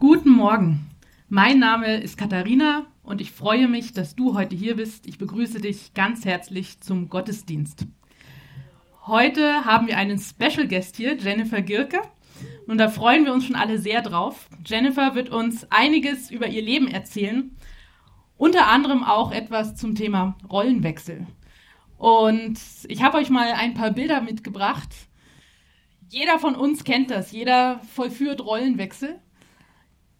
[0.00, 0.88] Guten Morgen.
[1.28, 5.06] Mein Name ist Katharina und ich freue mich, dass du heute hier bist.
[5.06, 7.86] Ich begrüße dich ganz herzlich zum Gottesdienst.
[9.06, 12.00] Heute haben wir einen Special Guest hier, Jennifer Girke.
[12.66, 14.48] Und da freuen wir uns schon alle sehr drauf.
[14.64, 17.54] Jennifer wird uns einiges über ihr Leben erzählen,
[18.38, 21.26] unter anderem auch etwas zum Thema Rollenwechsel.
[21.98, 22.58] Und
[22.88, 24.88] ich habe euch mal ein paar Bilder mitgebracht.
[26.08, 29.20] Jeder von uns kennt das, jeder vollführt Rollenwechsel.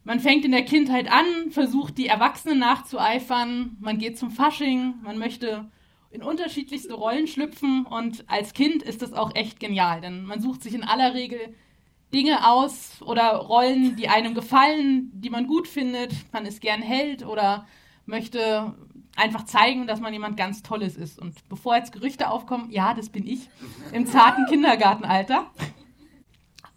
[0.04, 5.18] Man fängt in der Kindheit an, versucht die Erwachsenen nachzueifern, man geht zum Fasching, man
[5.18, 5.70] möchte
[6.10, 10.62] in unterschiedlichste Rollen schlüpfen und als Kind ist das auch echt genial, denn man sucht
[10.62, 11.54] sich in aller Regel
[12.12, 16.12] Dinge aus oder Rollen, die einem gefallen, die man gut findet.
[16.32, 17.66] Man ist gern Held oder
[18.06, 18.74] möchte
[19.14, 21.18] einfach zeigen, dass man jemand ganz Tolles ist.
[21.18, 23.48] Und bevor jetzt Gerüchte aufkommen, ja, das bin ich
[23.92, 25.51] im zarten Kindergartenalter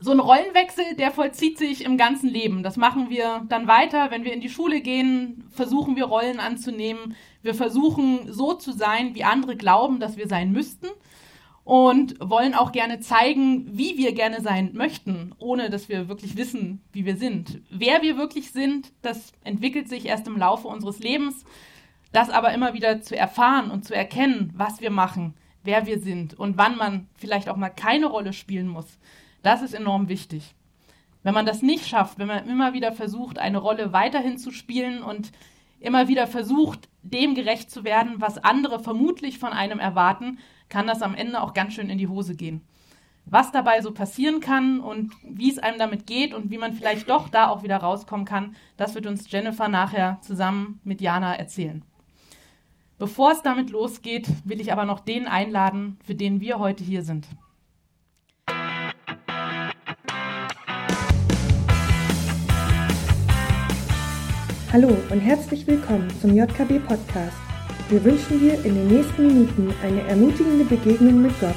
[0.04, 2.62] so ein Rollenwechsel, der vollzieht sich im ganzen Leben.
[2.62, 7.16] Das machen wir dann weiter, wenn wir in die Schule gehen, versuchen wir Rollen anzunehmen.
[7.42, 10.88] Wir versuchen so zu sein, wie andere glauben, dass wir sein müssten
[11.64, 16.82] und wollen auch gerne zeigen, wie wir gerne sein möchten, ohne dass wir wirklich wissen,
[16.92, 17.62] wie wir sind.
[17.70, 21.46] Wer wir wirklich sind, das entwickelt sich erst im Laufe unseres Lebens.
[22.12, 26.38] Das aber immer wieder zu erfahren und zu erkennen, was wir machen, wer wir sind
[26.38, 28.98] und wann man vielleicht auch mal keine Rolle spielen muss
[29.44, 30.56] das ist enorm wichtig.
[31.22, 35.04] Wenn man das nicht schafft, wenn man immer wieder versucht, eine Rolle weiterhin zu spielen
[35.04, 35.32] und
[35.80, 41.02] immer wieder versucht, dem gerecht zu werden, was andere vermutlich von einem erwarten, kann das
[41.02, 42.62] am Ende auch ganz schön in die Hose gehen.
[43.26, 47.10] Was dabei so passieren kann und wie es einem damit geht und wie man vielleicht
[47.10, 51.84] doch da auch wieder rauskommen kann, das wird uns Jennifer nachher zusammen mit Jana erzählen.
[52.98, 57.02] Bevor es damit losgeht, will ich aber noch den einladen, für den wir heute hier
[57.04, 57.28] sind.
[64.74, 67.38] Hallo und herzlich willkommen zum JKB Podcast.
[67.90, 71.54] Wir wünschen dir in den nächsten Minuten eine ermutigende Begegnung mit Gott.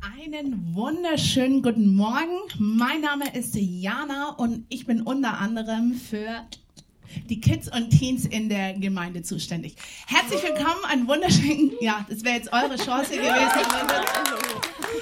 [0.00, 2.38] Einen wunderschönen guten Morgen.
[2.60, 6.44] Mein Name ist Jana und ich bin unter anderem für
[7.28, 9.74] die Kids und Teens in der Gemeinde zuständig.
[10.06, 14.57] Herzlich willkommen, einen wunderschönen, ja, das wäre jetzt eure Chance gewesen.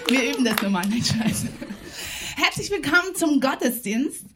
[0.09, 1.49] Wir üben das nochmal, nicht scheiße.
[2.37, 4.27] Herzlich willkommen zum Gottesdienst.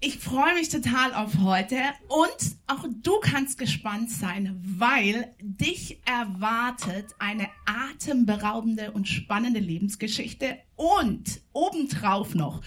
[0.00, 1.76] Ich freue mich total auf heute
[2.08, 11.40] und auch du kannst gespannt sein, weil dich erwartet eine atemberaubende und spannende Lebensgeschichte und
[11.52, 12.62] obendrauf noch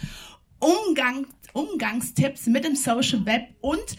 [0.60, 3.96] Umgang, Umgangstipps mit dem Social Web und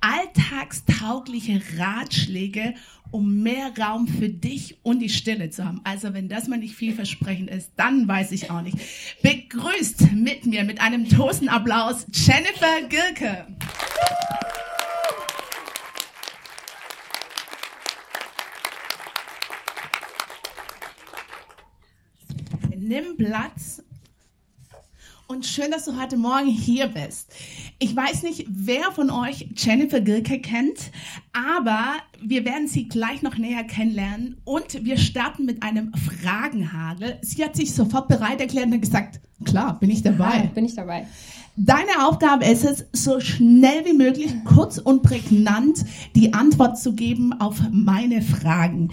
[0.00, 2.74] alltagstaugliche Ratschläge,
[3.12, 5.80] um mehr Raum für dich und die Stille zu haben.
[5.84, 8.78] Also wenn das mal nicht vielversprechend ist, dann weiß ich auch nicht.
[9.22, 13.46] Begrüßt mit mir mit einem Toastapplaus Jennifer Gilke.
[22.76, 23.82] Nimm Platz
[25.32, 27.32] und schön, dass du heute Morgen hier bist.
[27.78, 30.90] Ich weiß nicht, wer von euch Jennifer Gilke kennt,
[31.32, 37.18] aber wir werden sie gleich noch näher kennenlernen und wir starten mit einem Fragenhagel.
[37.22, 40.36] Sie hat sich sofort bereit erklärt und gesagt, klar, bin ich dabei.
[40.36, 41.06] Ja, bin ich dabei.
[41.56, 45.82] Deine Aufgabe ist es, so schnell wie möglich, kurz und prägnant
[46.14, 48.90] die Antwort zu geben auf meine Fragen.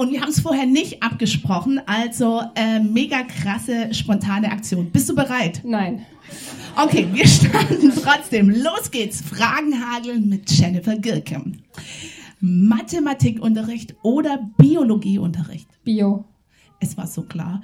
[0.00, 4.90] Und wir haben es vorher nicht abgesprochen, also äh, mega krasse, spontane Aktion.
[4.90, 5.60] Bist du bereit?
[5.62, 6.06] Nein.
[6.74, 8.48] Okay, wir starten trotzdem.
[8.48, 9.20] Los geht's.
[9.20, 11.42] Fragenhagel mit Jennifer Gilke.
[12.40, 15.68] Mathematikunterricht oder Biologieunterricht?
[15.84, 16.24] Bio.
[16.78, 17.60] Es war so klar.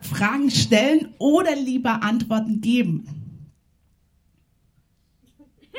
[0.00, 3.06] Fragen stellen oder lieber Antworten geben?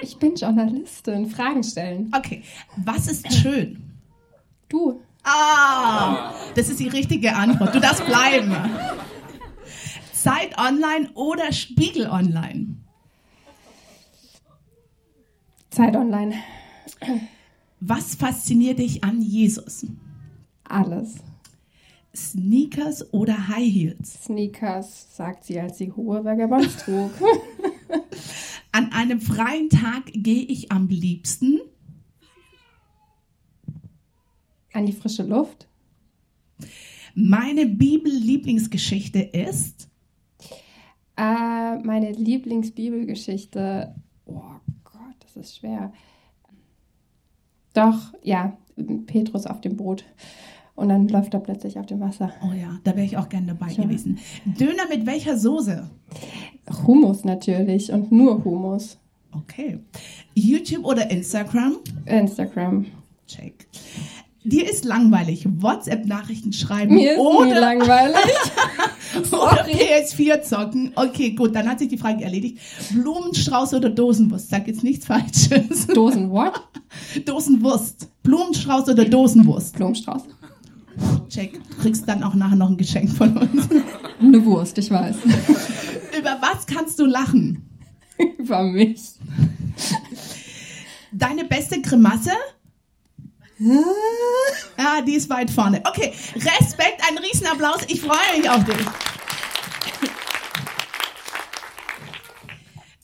[0.01, 1.25] Ich bin Journalistin.
[1.29, 2.09] Fragen stellen.
[2.15, 2.43] Okay.
[2.77, 3.83] Was ist schön?
[4.69, 5.01] Du.
[5.23, 7.75] Ah, das ist die richtige Antwort.
[7.75, 8.55] Du darfst bleiben.
[10.13, 12.75] Zeit Online oder Spiegel Online?
[15.69, 16.35] Zeit Online.
[17.79, 19.85] Was fasziniert dich an Jesus?
[20.63, 21.15] Alles.
[22.15, 24.25] Sneakers oder High Heels?
[24.25, 27.11] Sneakers, sagt sie, als sie hohe Vagabonds trug.
[28.73, 31.59] An einem freien Tag gehe ich am liebsten
[34.73, 35.67] An die frische Luft.
[37.13, 39.89] Meine Bibel-Lieblingsgeschichte ist?
[41.17, 43.93] Äh, meine Lieblingsbibelgeschichte.
[44.25, 44.41] Oh
[44.83, 45.91] Gott, das ist schwer.
[47.73, 48.57] Doch, ja,
[49.07, 50.05] Petrus auf dem Boot
[50.75, 52.31] und dann läuft er plötzlich auf dem Wasser.
[52.43, 53.83] Oh ja, da wäre ich auch gern dabei Ja.
[53.83, 54.19] gewesen.
[54.45, 55.89] Döner mit welcher Soße?
[56.87, 58.97] Hummus natürlich und nur Hummus.
[59.33, 59.79] Okay.
[60.33, 61.77] YouTube oder Instagram?
[62.05, 62.85] Instagram.
[63.27, 63.67] Check.
[64.43, 65.47] Dir ist langweilig.
[65.47, 68.15] WhatsApp-Nachrichten schreiben Mir ist oder, langweilig.
[69.31, 70.91] oder PS4 zocken.
[70.95, 72.57] Okay, gut, dann hat sich die Frage erledigt.
[72.91, 74.49] Blumenstrauß oder Dosenwurst?
[74.49, 75.85] Sag jetzt nichts Falsches.
[75.93, 76.59] Dosen what?
[77.25, 78.09] Dosenwurst.
[78.23, 79.75] Blumenstrauß oder Dosenwurst?
[79.75, 80.23] Blumenstrauß.
[81.29, 81.59] Check.
[81.69, 83.69] Du kriegst dann auch nachher noch ein Geschenk von uns.
[84.19, 85.15] Eine Wurst, ich weiß.
[86.17, 87.69] Über was kannst du lachen?
[88.37, 89.01] Über mich.
[91.11, 92.31] Deine beste Grimasse?
[94.77, 95.81] Ah, die ist weit vorne.
[95.85, 97.81] Okay, Respekt, ein Riesenapplaus.
[97.87, 98.75] Ich freue mich auf dich.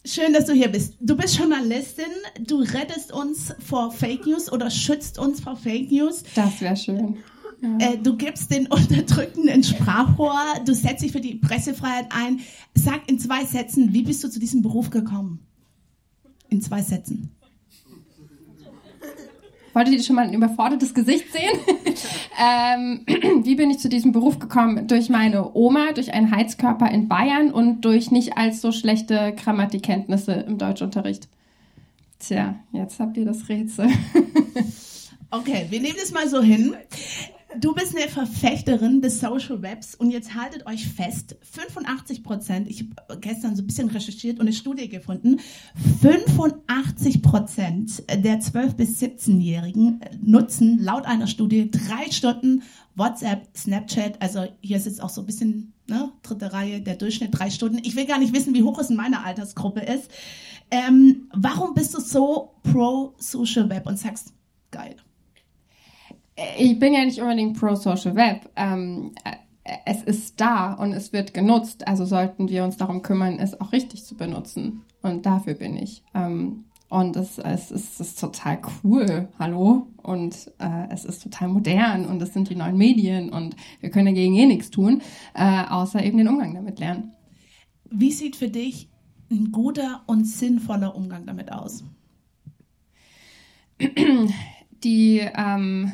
[0.06, 0.96] Schön, dass du hier bist.
[1.00, 2.06] Du bist Journalistin.
[2.40, 6.24] Du rettest uns vor Fake News oder schützt uns vor Fake News.
[6.34, 7.18] Das wäre schön.
[7.80, 10.42] Äh, du gibst den Unterdrückten ein Sprachrohr.
[10.66, 12.40] Du setzt dich für die Pressefreiheit ein.
[12.74, 15.46] Sag in zwei Sätzen, wie bist du zu diesem Beruf gekommen?
[16.50, 17.37] In zwei Sätzen.
[19.78, 21.52] Wolltet ihr schon mal ein überfordertes Gesicht sehen?
[22.42, 23.02] ähm,
[23.46, 24.88] wie bin ich zu diesem Beruf gekommen?
[24.88, 30.58] Durch meine Oma, durch einen Heizkörper in Bayern und durch nicht allzu schlechte Grammatikkenntnisse im
[30.58, 31.28] Deutschunterricht.
[32.18, 33.88] Tja, jetzt habt ihr das Rätsel.
[35.30, 36.74] Okay, wir nehmen das mal so hin.
[37.56, 42.82] Du bist eine Verfechterin des Social Webs und jetzt haltet euch fest, 85 Prozent, ich
[42.82, 45.40] habe gestern so ein bisschen recherchiert und eine Studie gefunden,
[46.02, 52.64] 85 Prozent der 12- bis 17-Jährigen nutzen laut einer Studie drei Stunden
[52.96, 57.38] WhatsApp, Snapchat, also hier ist jetzt auch so ein bisschen, ne, dritte Reihe, der Durchschnitt
[57.38, 57.80] drei Stunden.
[57.84, 60.12] Ich will gar nicht wissen, wie hoch es in meiner Altersgruppe ist.
[60.70, 64.34] Ähm, warum bist du so pro Social Web und sagst,
[64.70, 64.98] geil?
[66.58, 68.50] Ich bin ja nicht unbedingt pro Social Web.
[68.56, 69.32] Ähm, äh,
[69.86, 73.72] es ist da und es wird genutzt, also sollten wir uns darum kümmern, es auch
[73.72, 74.84] richtig zu benutzen.
[75.02, 76.04] Und dafür bin ich.
[76.14, 79.88] Ähm, und es, es, ist, es ist total cool, hallo.
[80.02, 84.06] Und äh, es ist total modern und es sind die neuen Medien und wir können
[84.06, 85.02] dagegen eh nichts tun,
[85.34, 87.12] äh, außer eben den Umgang damit lernen.
[87.90, 88.90] Wie sieht für dich
[89.30, 91.84] ein guter und sinnvoller Umgang damit aus?
[94.84, 95.92] die ähm,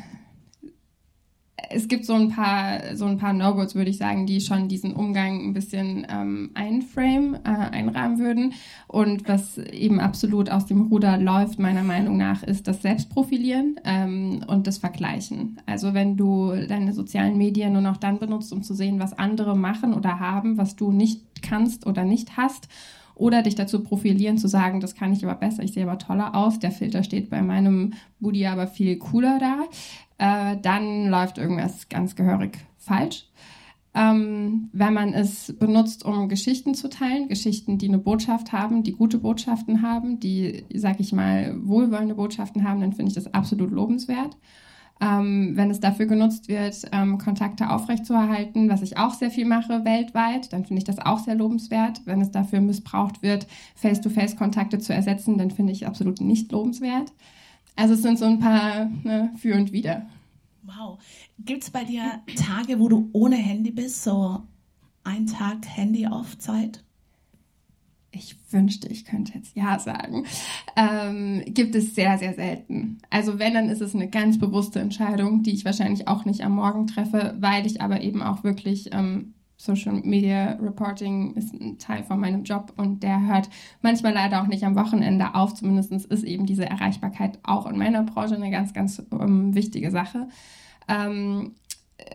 [1.70, 4.94] es gibt so ein paar so ein paar No-Gos, würde ich sagen, die schon diesen
[4.94, 8.54] Umgang ein bisschen ähm, einframe, äh, einrahmen würden.
[8.88, 14.44] Und was eben absolut aus dem Ruder läuft, meiner Meinung nach, ist das Selbstprofilieren ähm,
[14.48, 15.62] und das Vergleichen.
[15.66, 19.56] Also wenn du deine sozialen Medien nur noch dann benutzt, um zu sehen, was andere
[19.56, 22.68] machen oder haben, was du nicht kannst oder nicht hast
[23.16, 26.36] oder dich dazu profilieren, zu sagen, das kann ich aber besser, ich sehe aber toller
[26.36, 29.66] aus, der Filter steht bei meinem Booty aber viel cooler da,
[30.24, 33.28] äh, dann läuft irgendwas ganz gehörig falsch.
[33.94, 38.94] Ähm, wenn man es benutzt, um Geschichten zu teilen, Geschichten, die eine Botschaft haben, die
[38.94, 43.72] gute Botschaften haben, die, sag ich mal, wohlwollende Botschaften haben, dann finde ich das absolut
[43.72, 44.38] lobenswert.
[45.02, 49.84] Ähm, wenn es dafür genutzt wird, ähm, Kontakte aufrechtzuerhalten, was ich auch sehr viel mache
[49.84, 52.02] weltweit, dann finde ich das auch sehr lobenswert.
[52.06, 57.12] Wenn es dafür missbraucht wird, Face-to-Face-Kontakte zu ersetzen, dann finde ich absolut nicht lobenswert.
[57.76, 60.08] Also es sind so ein paar ne, für und wider.
[60.64, 61.00] Wow.
[61.40, 64.04] Gibt es bei dir Tage, wo du ohne Handy bist?
[64.04, 64.44] So
[65.04, 66.84] ein Tag Handy-Off-Zeit?
[68.12, 70.26] Ich wünschte, ich könnte jetzt Ja sagen.
[70.76, 73.00] Ähm, gibt es sehr, sehr selten.
[73.10, 76.56] Also wenn, dann ist es eine ganz bewusste Entscheidung, die ich wahrscheinlich auch nicht am
[76.56, 82.04] Morgen treffe, weil ich aber eben auch wirklich ähm, Social Media Reporting ist ein Teil
[82.04, 83.50] von meinem Job und der hört
[83.82, 85.54] manchmal leider auch nicht am Wochenende auf.
[85.54, 90.28] Zumindest ist eben diese Erreichbarkeit auch in meiner Branche eine ganz, ganz ähm, wichtige Sache.
[90.90, 91.54] Ähm,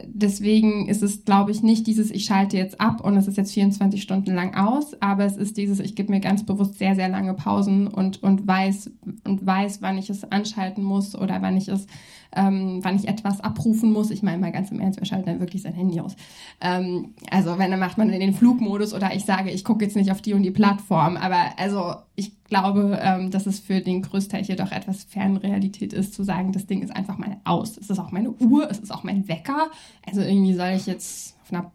[0.04, 3.52] deswegen ist es, glaube ich, nicht dieses, ich schalte jetzt ab und es ist jetzt
[3.52, 7.08] 24 Stunden lang aus, aber es ist dieses, ich gebe mir ganz bewusst sehr, sehr
[7.08, 8.90] lange Pausen und, und weiß
[9.24, 11.86] und weiß, wann ich es anschalten muss oder wann ich es,
[12.34, 14.10] ähm, wann ich etwas abrufen muss.
[14.10, 16.16] Ich meine mal ganz im Ernst, wer schaltet dann wirklich sein Handy aus?
[16.60, 19.96] Ähm, also wenn, dann macht man in den Flugmodus oder ich sage, ich gucke jetzt
[19.96, 24.02] nicht auf die und die Plattform, aber also ich glaube, ähm, dass es für den
[24.02, 27.76] Großteil hier doch etwas Fernrealität ist, zu sagen, das Ding ist einfach mal aus.
[27.76, 29.70] Es ist auch meine Uhr, es ist auch mein Wecker.
[30.06, 31.72] Also irgendwie soll ich jetzt auf einer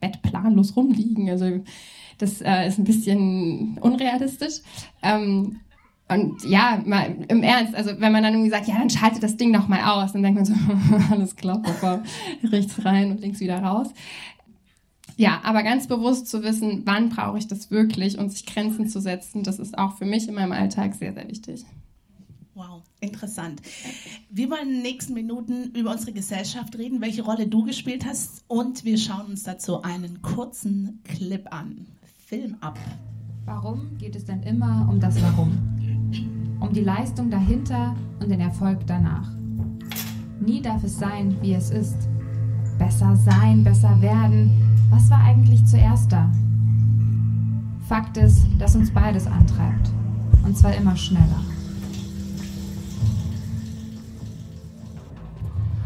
[0.00, 1.28] Bett planlos rumliegen.
[1.30, 1.60] Also
[2.18, 4.60] das äh, ist ein bisschen unrealistisch.
[5.02, 5.60] Ähm,
[6.08, 9.36] und ja, mal im Ernst, also wenn man dann irgendwie sagt, ja, dann schaltet das
[9.36, 10.54] Ding doch mal aus, dann denkt man so,
[11.10, 12.02] alles klar, Papa,
[12.44, 13.88] rechts rein und links wieder raus.
[15.16, 19.00] Ja, aber ganz bewusst zu wissen, wann brauche ich das wirklich und sich Grenzen zu
[19.00, 21.64] setzen, das ist auch für mich in meinem Alltag sehr, sehr wichtig.
[22.54, 23.60] Wow, interessant.
[24.30, 28.44] Wir wollen in den nächsten Minuten über unsere Gesellschaft reden, welche Rolle du gespielt hast
[28.48, 31.86] und wir schauen uns dazu einen kurzen Clip an.
[32.26, 32.78] Film ab.
[33.44, 35.78] Warum geht es denn immer um das Warum?
[36.60, 39.30] Um die Leistung dahinter und den Erfolg danach.
[40.40, 42.08] Nie darf es sein, wie es ist.
[42.78, 44.50] Besser sein, besser werden.
[44.90, 46.30] Was war eigentlich zuerst da?
[47.88, 49.90] Fakt ist, dass uns beides antreibt.
[50.44, 51.40] Und zwar immer schneller.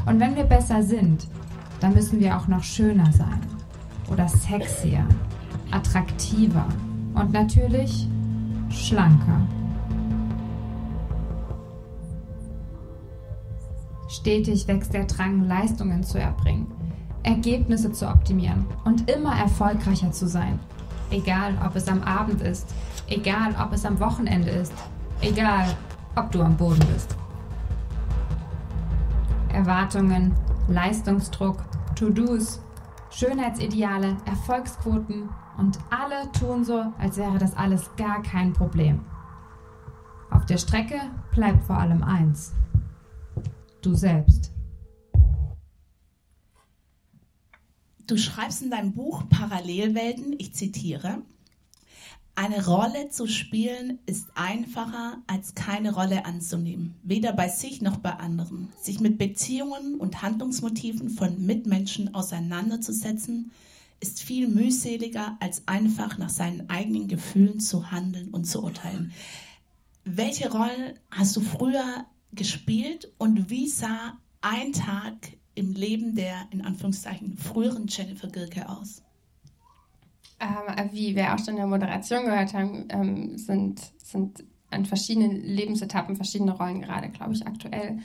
[0.04, 1.26] Und wenn wir besser sind,
[1.80, 3.40] dann müssen wir auch noch schöner sein.
[4.10, 5.06] Oder sexier,
[5.70, 6.66] attraktiver
[7.14, 8.08] und natürlich
[8.68, 9.40] schlanker.
[14.22, 16.68] Stetig wächst der Drang, Leistungen zu erbringen,
[17.24, 20.60] Ergebnisse zu optimieren und immer erfolgreicher zu sein.
[21.10, 22.72] Egal, ob es am Abend ist,
[23.08, 24.74] egal, ob es am Wochenende ist,
[25.22, 25.66] egal,
[26.14, 27.16] ob du am Boden bist.
[29.48, 30.32] Erwartungen,
[30.68, 31.64] Leistungsdruck,
[31.96, 32.62] To-Dos,
[33.10, 39.00] Schönheitsideale, Erfolgsquoten und alle tun so, als wäre das alles gar kein Problem.
[40.30, 41.00] Auf der Strecke
[41.32, 42.52] bleibt vor allem eins.
[43.82, 44.52] Du selbst.
[48.06, 51.22] Du schreibst in deinem Buch Parallelwelten, ich zitiere,
[52.36, 58.12] eine Rolle zu spielen ist einfacher, als keine Rolle anzunehmen, weder bei sich noch bei
[58.12, 58.68] anderen.
[58.80, 63.50] Sich mit Beziehungen und Handlungsmotiven von Mitmenschen auseinanderzusetzen,
[64.00, 69.12] ist viel mühseliger, als einfach nach seinen eigenen Gefühlen zu handeln und zu urteilen.
[70.04, 75.14] Welche Rolle hast du früher gespielt und wie sah ein Tag
[75.54, 79.02] im Leben der in Anführungszeichen früheren Jennifer Gilke aus?
[80.40, 85.42] Ähm, wie wir auch schon in der Moderation gehört haben, ähm, sind, sind an verschiedenen
[85.42, 87.98] Lebensetappen verschiedene Rollen gerade, glaube ich, aktuell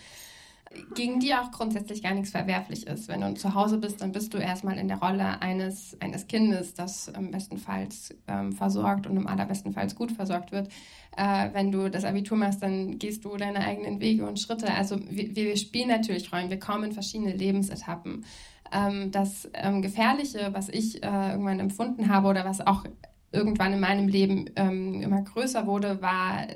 [0.96, 3.08] gegen die auch grundsätzlich gar nichts verwerflich ist.
[3.08, 6.74] Wenn du zu Hause bist, dann bist du erstmal in der Rolle eines, eines Kindes,
[6.74, 10.70] das im bestenfalls ähm, versorgt und im allerbestenfalls gut versorgt wird.
[11.16, 14.74] Äh, wenn du das Abitur machst, dann gehst du deine eigenen Wege und Schritte.
[14.74, 18.26] Also wir, wir spielen natürlich Rollen, wir kommen in verschiedene Lebensetappen
[18.72, 22.84] ähm, das ähm, Gefährliche, was ich äh, irgendwann empfunden habe oder was auch
[23.32, 26.48] irgendwann in meinem Leben ähm, immer größer wurde, war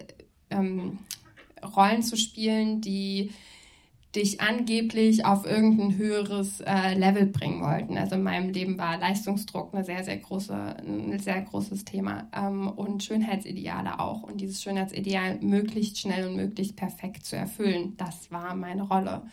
[0.49, 0.99] ähm,
[1.75, 3.31] Rollen zu spielen, die
[4.15, 7.97] dich angeblich auf irgendein höheres äh, Level bringen wollten.
[7.97, 12.67] Also in meinem Leben war Leistungsdruck eine sehr, sehr große, ein sehr großes Thema ähm,
[12.67, 14.23] und Schönheitsideale auch.
[14.23, 19.23] Und dieses Schönheitsideal möglichst schnell und möglichst perfekt zu erfüllen, das war meine Rolle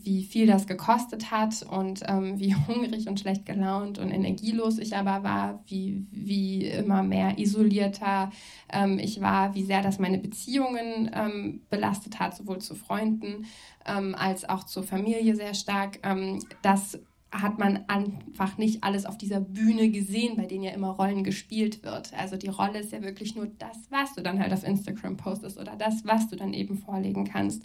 [0.00, 4.96] wie viel das gekostet hat und ähm, wie hungrig und schlecht gelaunt und energielos ich
[4.96, 8.30] aber war, wie, wie immer mehr isolierter
[8.72, 13.46] ähm, ich war, wie sehr das meine Beziehungen ähm, belastet hat, sowohl zu Freunden
[13.88, 15.98] ähm, als auch zur Familie sehr stark.
[16.02, 16.98] Ähm, das
[17.30, 21.82] hat man einfach nicht alles auf dieser Bühne gesehen, bei denen ja immer Rollen gespielt
[21.82, 22.14] wird.
[22.14, 25.58] Also die Rolle ist ja wirklich nur das, was du dann halt auf Instagram postest
[25.58, 27.62] oder das, was du dann eben vorlegen kannst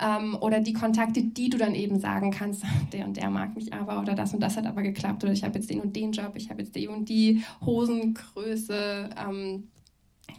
[0.00, 3.72] ähm, oder die Kontakte, die du dann eben sagen kannst, der und der mag mich
[3.72, 6.12] aber oder das und das hat aber geklappt oder ich habe jetzt den und den
[6.12, 9.68] Job, ich habe jetzt die und die Hosengröße, ähm,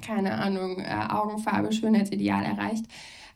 [0.01, 2.85] keine Ahnung, äh, Augenfarbe, Schönheitsideal erreicht.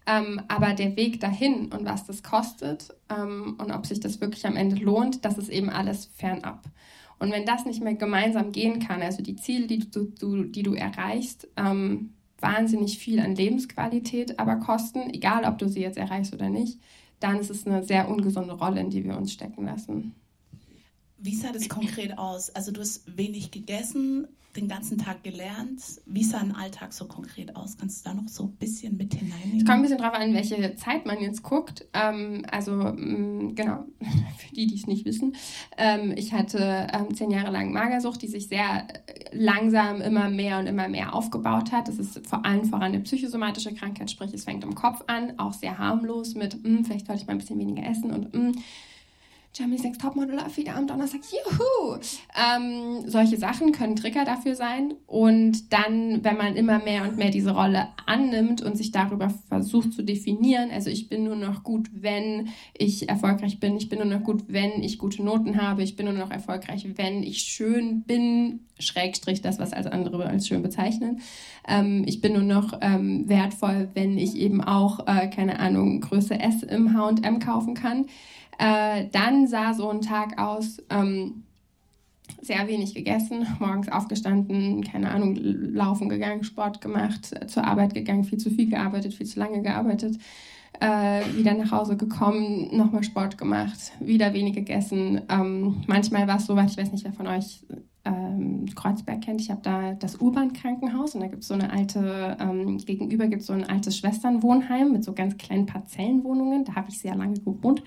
[0.08, 4.46] Ähm, aber der Weg dahin und was das kostet ähm, und ob sich das wirklich
[4.46, 6.64] am Ende lohnt, das ist eben alles fernab.
[7.18, 10.64] Und wenn das nicht mehr gemeinsam gehen kann, also die Ziele, die du, du die
[10.64, 16.34] du erreichst, ähm, wahnsinnig viel an Lebensqualität aber kosten, egal ob du sie jetzt erreichst
[16.34, 16.80] oder nicht,
[17.20, 20.14] dann ist es eine sehr ungesunde Rolle, in die wir uns stecken lassen.
[21.18, 22.50] Wie sah das konkret aus?
[22.50, 25.82] Also du hast wenig gegessen, den ganzen Tag gelernt.
[26.06, 27.78] Wie sah ein Alltag so konkret aus?
[27.78, 29.58] Kannst du da noch so ein bisschen mit hineinnehmen?
[29.58, 31.86] Es kommt ein bisschen drauf an, welche Zeit man jetzt guckt.
[31.94, 33.86] Ähm, also mh, mm, genau,
[34.38, 35.36] für die, die es nicht wissen.
[35.78, 38.88] Ähm, ich hatte ähm, zehn Jahre lang Magersucht, die sich sehr
[39.32, 41.88] langsam immer mehr und immer mehr aufgebaut hat.
[41.88, 45.54] Das ist vor allem voran eine psychosomatische Krankheit, sprich es fängt im Kopf an, auch
[45.54, 48.50] sehr harmlos mit, mh, mm, vielleicht sollte ich mal ein bisschen weniger essen und mh,
[48.50, 48.56] mm,
[49.56, 51.98] Germany's Next Topmodel auf wieder am Donnerstag, juhu!
[52.36, 54.96] Ähm, solche Sachen können Trigger dafür sein.
[55.08, 59.94] Und dann, wenn man immer mehr und mehr diese Rolle annimmt und sich darüber versucht
[59.94, 64.18] zu definieren, also ich bin nur noch gut, wenn ich erfolgreich bin, ich bin nur
[64.18, 68.02] noch gut, wenn ich gute Noten habe, ich bin nur noch erfolgreich, wenn ich schön
[68.02, 71.22] bin, Schrägstrich das, was als andere als schön bezeichnen.
[71.66, 76.38] Ähm, ich bin nur noch ähm, wertvoll, wenn ich eben auch, äh, keine Ahnung, Größe
[76.38, 78.08] S im H&M kaufen kann.
[78.58, 81.44] Äh, dann sah so ein Tag aus, ähm,
[82.42, 88.38] sehr wenig gegessen, morgens aufgestanden, keine Ahnung, laufen gegangen, Sport gemacht, zur Arbeit gegangen, viel
[88.40, 90.18] zu viel gearbeitet, viel zu lange gearbeitet,
[90.80, 95.22] äh, wieder nach Hause gekommen, nochmal Sport gemacht, wieder wenig gegessen.
[95.30, 97.64] Ähm, manchmal war es so weit, ich weiß nicht, wer von euch
[98.06, 99.42] ähm, Kreuzberg kennt.
[99.42, 103.42] Ich habe da das Urban-Krankenhaus und da gibt es so eine alte, ähm, gegenüber gibt
[103.42, 106.66] es so ein altes Schwesternwohnheim mit so ganz kleinen Parzellenwohnungen.
[106.66, 107.84] Da habe ich sehr lange gewohnt.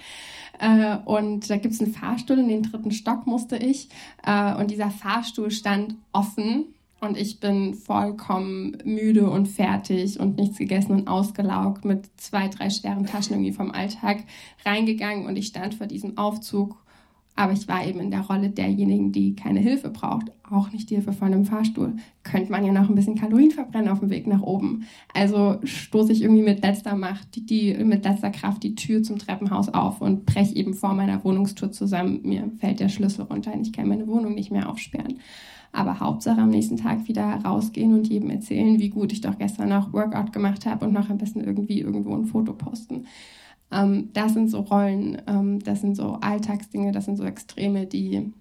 [0.59, 3.89] Äh, und da gibt es einen Fahrstuhl, in den dritten Stock musste ich.
[4.27, 6.67] Äh, und dieser Fahrstuhl stand offen
[7.01, 12.71] und ich bin vollkommen müde und fertig und nichts gegessen und ausgelaugt mit zwei, drei
[12.71, 14.25] schweren Taschen irgendwie vom Alltag
[14.65, 16.77] reingegangen und ich stand vor diesem Aufzug
[17.39, 20.97] aber ich war eben in der Rolle derjenigen, die keine Hilfe braucht, auch nicht die
[20.97, 21.95] Hilfe von einem Fahrstuhl.
[22.25, 24.89] Könnte man ja noch ein bisschen Kalorien verbrennen auf dem Weg nach oben.
[25.15, 29.21] Also stoße ich irgendwie mit letzter Macht, die, die, mit letzter Kraft die Tür zum
[29.21, 32.23] Treppenhaus auf und breche eben vor meiner Wohnungstour zusammen.
[32.25, 35.21] Mir fällt der Schlüssel runter und ich kann meine Wohnung nicht mehr aufsperren.
[35.73, 39.69] Aber Hauptsache am nächsten Tag wieder rausgehen und jedem erzählen, wie gut ich doch gestern
[39.69, 43.07] noch Workout gemacht habe und noch am besten irgendwie irgendwo ein Foto posten.
[43.71, 48.33] Ähm, das sind so Rollen, ähm, das sind so Alltagsdinge, das sind so Extreme, die,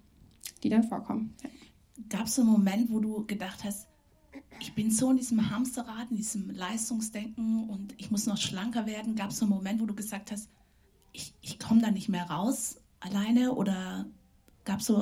[0.63, 1.33] die dann vorkommen.
[1.43, 1.49] Ja.
[2.09, 3.87] Gab es einen Moment, wo du gedacht hast,
[4.59, 9.15] ich bin so in diesem Hamsterrad, in diesem Leistungsdenken und ich muss noch schlanker werden?
[9.15, 10.49] Gab es einen Moment, wo du gesagt hast,
[11.11, 13.53] ich, ich komme da nicht mehr raus alleine?
[13.53, 14.05] Oder
[14.63, 14.97] gab es so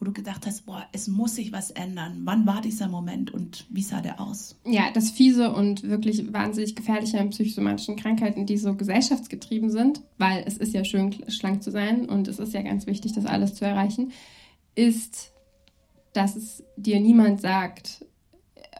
[0.00, 2.22] wo du gedacht hast, boah, es muss sich was ändern?
[2.24, 4.56] Wann war dieser Moment und wie sah der aus?
[4.64, 10.42] Ja, das fiese und wirklich wahnsinnig gefährliche an psychosomatischen Krankheiten, die so gesellschaftsgetrieben sind, weil
[10.46, 13.54] es ist ja schön schlank zu sein und es ist ja ganz wichtig, das alles
[13.54, 14.12] zu erreichen,
[14.74, 15.32] ist,
[16.14, 18.06] dass es dir niemand sagt,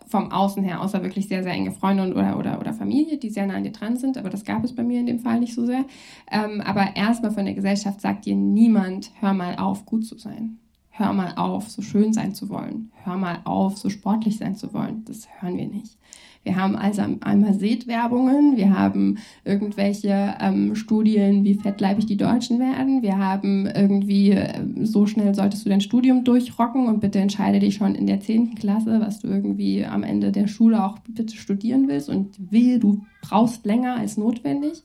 [0.07, 3.31] vom Außen her, außer wirklich sehr, sehr enge Freunde und, oder, oder, oder Familie, die
[3.31, 5.39] sehr nah an dir dran sind, aber das gab es bei mir in dem Fall
[5.39, 5.85] nicht so sehr.
[6.33, 10.59] Ähm, aber erstmal von der Gesellschaft sagt dir niemand, hör mal auf, gut zu sein
[11.01, 12.93] hör mal auf, so schön sein zu wollen.
[13.05, 15.05] Hör mal auf, so sportlich sein zu wollen.
[15.07, 15.97] Das hören wir nicht.
[16.43, 23.03] Wir haben also einmal Seht-Werbungen, wir haben irgendwelche ähm, Studien, wie fettleibig die Deutschen werden.
[23.03, 27.75] Wir haben irgendwie, äh, so schnell solltest du dein Studium durchrocken und bitte entscheide dich
[27.75, 28.55] schon in der 10.
[28.55, 33.05] Klasse, was du irgendwie am Ende der Schule auch bitte studieren willst und will, du
[33.21, 34.83] brauchst länger als notwendig.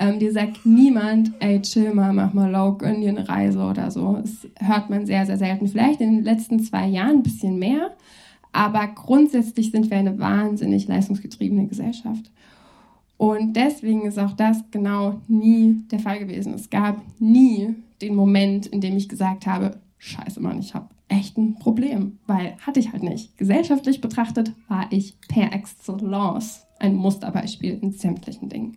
[0.00, 3.90] Ähm, dir sagt niemand, ey, chill mal, mach mal low, gönn dir eine Reise oder
[3.90, 4.16] so.
[4.20, 5.66] Das hört man sehr, sehr selten.
[5.66, 7.90] Vielleicht in den letzten zwei Jahren ein bisschen mehr,
[8.52, 12.30] aber grundsätzlich sind wir eine wahnsinnig leistungsgetriebene Gesellschaft.
[13.16, 16.54] Und deswegen ist auch das genau nie der Fall gewesen.
[16.54, 21.36] Es gab nie den Moment, in dem ich gesagt habe, scheiße Mann, ich habe echt
[21.36, 23.36] ein Problem, weil hatte ich halt nicht.
[23.36, 28.76] Gesellschaftlich betrachtet war ich per excellence ein Musterbeispiel in sämtlichen Dingen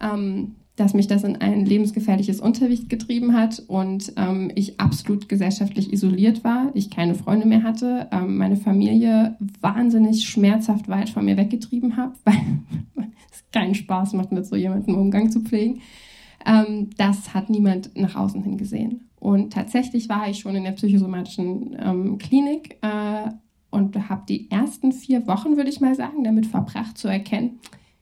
[0.00, 5.92] ähm, dass mich das in ein lebensgefährliches Unterricht getrieben hat und ähm, ich absolut gesellschaftlich
[5.92, 11.38] isoliert war, ich keine Freunde mehr hatte, ähm, meine Familie wahnsinnig schmerzhaft weit von mir
[11.38, 15.80] weggetrieben habe, weil es keinen Spaß macht, mit so jemandem Umgang zu pflegen.
[16.44, 19.08] Ähm, das hat niemand nach außen hin gesehen.
[19.18, 23.30] Und tatsächlich war ich schon in der psychosomatischen ähm, Klinik äh,
[23.70, 27.58] und habe die ersten vier Wochen, würde ich mal sagen, damit verbracht zu erkennen,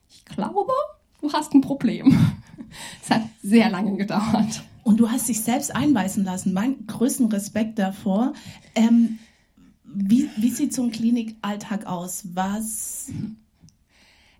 [0.09, 0.71] ich glaube,
[1.25, 2.17] du hast ein Problem.
[3.01, 4.63] Es hat sehr lange gedauert.
[4.83, 6.51] Und du hast dich selbst einweisen lassen.
[6.51, 8.33] Mein größten Respekt davor.
[8.75, 9.17] Ähm,
[9.85, 12.25] wie, wie sieht so ein Klinikalltag aus?
[12.33, 13.09] Was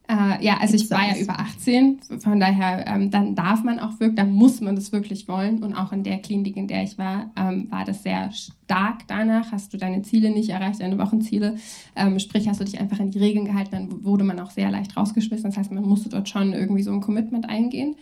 [0.08, 4.00] äh, ja, also ich war ja über 18, von daher, ähm, dann darf man auch
[4.00, 5.64] wirklich, dann muss man das wirklich wollen.
[5.64, 9.52] Und auch in der Klinik, in der ich war, ähm, war das sehr stark danach.
[9.52, 11.56] Hast du deine Ziele nicht erreicht, deine Wochenziele,
[11.96, 14.70] ähm, sprich hast du dich einfach an die Regeln gehalten, dann wurde man auch sehr
[14.70, 15.50] leicht rausgeschmissen.
[15.50, 17.96] Das heißt, man musste dort schon irgendwie so ein Commitment eingehen.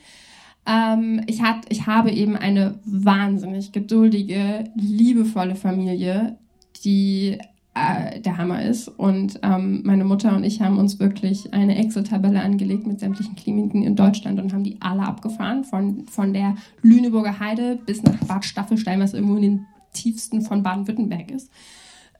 [0.66, 6.38] Ähm, ich, hat, ich habe eben eine wahnsinnig geduldige, liebevolle Familie,
[6.84, 7.38] die
[7.76, 8.88] äh, der Hammer ist.
[8.88, 13.84] Und ähm, meine Mutter und ich haben uns wirklich eine Excel-Tabelle angelegt mit sämtlichen Kliniken
[13.84, 18.46] in Deutschland und haben die alle abgefahren, von, von der Lüneburger Heide bis nach Bad
[18.46, 21.52] Staffelstein, was irgendwo in den tiefsten von Baden-Württemberg ist.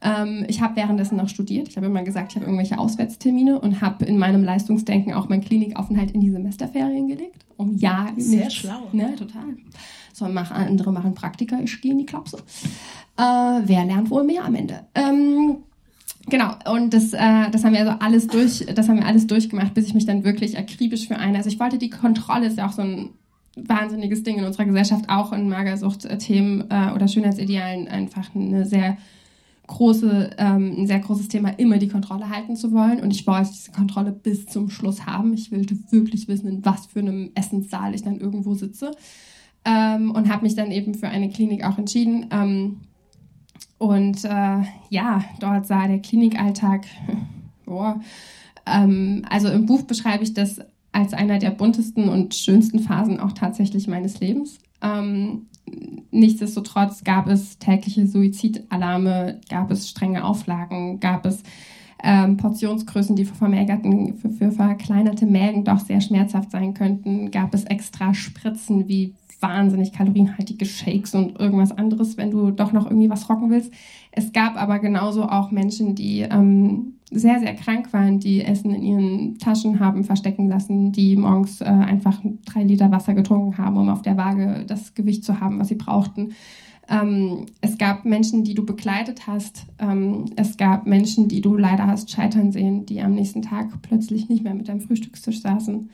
[0.04, 1.68] Ähm, ich habe währenddessen noch studiert.
[1.68, 5.42] Ich habe immer gesagt, ich habe irgendwelche Auswärtstermine und habe in meinem Leistungsdenken auch meinen
[5.42, 7.46] Klinikaufenthalt in die Semesterferien gelegt.
[7.56, 8.88] Um ja Sehr nichts, schlau.
[8.92, 9.56] Ne, total.
[10.12, 12.38] So, mach, andere machen Praktika, ich gehe in die Klapse.
[13.16, 13.22] Äh,
[13.64, 14.80] wer lernt wohl mehr am Ende?
[14.94, 15.58] Ähm,
[16.26, 19.74] Genau, und das, äh, das haben wir also alles durch, das haben wir alles durchgemacht,
[19.74, 21.36] bis ich mich dann wirklich akribisch für eine.
[21.36, 23.10] Also ich wollte die Kontrolle, ist ja auch so ein
[23.56, 28.96] wahnsinniges Ding in unserer Gesellschaft, auch in Magersucht-Themen äh, oder Schönheitsidealen einfach eine sehr
[29.66, 33.00] große, ähm, ein sehr großes Thema, immer die Kontrolle halten zu wollen.
[33.00, 35.34] Und ich wollte diese Kontrolle bis zum Schluss haben.
[35.34, 38.92] Ich wollte wirklich wissen, in was für einem Essenssaal ich dann irgendwo sitze.
[39.64, 42.26] Ähm, und habe mich dann eben für eine Klinik auch entschieden.
[42.30, 42.80] Ähm,
[43.78, 46.86] und äh, ja, dort sah der Klinikalltag,
[47.64, 48.00] boah,
[48.66, 50.60] ähm, also im Buch beschreibe ich das
[50.92, 54.58] als einer der buntesten und schönsten Phasen auch tatsächlich meines Lebens.
[54.80, 55.46] Ähm,
[56.10, 61.42] nichtsdestotrotz gab es tägliche Suizidalarme, gab es strenge Auflagen, gab es
[62.02, 67.64] ähm, Portionsgrößen, die für, für, für verkleinerte Mägen doch sehr schmerzhaft sein könnten, gab es
[67.64, 73.28] extra Spritzen wie wahnsinnig kalorienhaltige Shakes und irgendwas anderes, wenn du doch noch irgendwie was
[73.28, 73.72] rocken willst.
[74.10, 78.82] Es gab aber genauso auch Menschen, die ähm, sehr, sehr krank waren, die Essen in
[78.82, 83.90] ihren Taschen haben verstecken lassen, die morgens äh, einfach drei Liter Wasser getrunken haben, um
[83.90, 86.32] auf der Waage das Gewicht zu haben, was sie brauchten.
[86.88, 89.66] Ähm, es gab Menschen, die du begleitet hast.
[89.78, 94.28] Ähm, es gab Menschen, die du leider hast scheitern sehen, die am nächsten Tag plötzlich
[94.28, 95.90] nicht mehr mit deinem Frühstückstisch saßen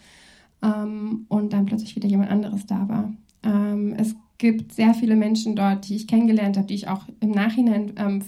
[0.62, 3.12] ähm, und dann plötzlich wieder jemand anderes da war.
[3.42, 7.30] Ähm, es gibt sehr viele Menschen dort, die ich kennengelernt habe, die ich auch im
[7.30, 8.22] Nachhinein ähm,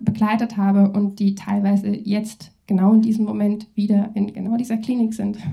[0.00, 5.14] begleitet habe und die teilweise jetzt genau in diesem Moment wieder in genau dieser Klinik
[5.14, 5.38] sind.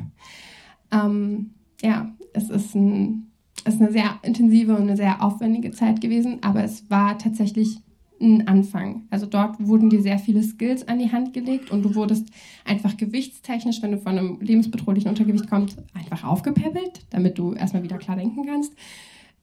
[0.91, 1.49] Ähm,
[1.81, 3.31] ja, es ist, ein,
[3.65, 7.81] es ist eine sehr intensive und eine sehr aufwendige Zeit gewesen, aber es war tatsächlich
[8.21, 9.03] ein Anfang.
[9.09, 12.29] Also dort wurden dir sehr viele Skills an die Hand gelegt und du wurdest
[12.63, 17.97] einfach gewichtstechnisch, wenn du von einem lebensbedrohlichen Untergewicht kommst, einfach aufgepäppelt, damit du erstmal wieder
[17.97, 18.73] klar denken kannst.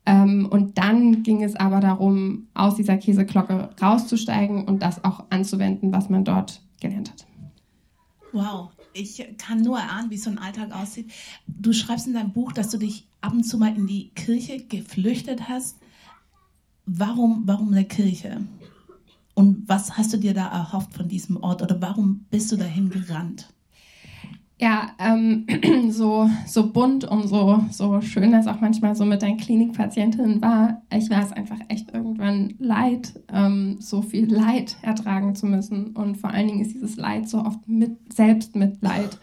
[0.05, 5.93] Ähm, und dann ging es aber darum, aus dieser Käseglocke rauszusteigen und das auch anzuwenden,
[5.93, 7.27] was man dort gelernt hat.
[8.33, 11.11] Wow, ich kann nur erahnen, wie so ein Alltag aussieht.
[11.47, 14.65] Du schreibst in deinem Buch, dass du dich ab und zu mal in die Kirche
[14.65, 15.79] geflüchtet hast.
[16.87, 18.43] Warum, warum eine Kirche?
[19.35, 22.91] Und was hast du dir da erhofft von diesem Ort oder warum bist du dahin
[22.91, 23.49] gerannt?
[24.63, 25.45] ja, ähm,
[25.91, 30.83] so, so bunt und so, so schön das auch manchmal so mit deinen Klinikpatientinnen war,
[30.97, 35.97] ich war es einfach echt irgendwann leid, ähm, so viel Leid ertragen zu müssen.
[35.97, 39.19] Und vor allen Dingen ist dieses Leid so oft mit Selbstmitleid.